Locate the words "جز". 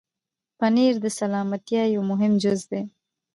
2.43-2.61